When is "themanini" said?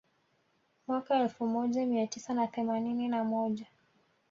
2.47-3.07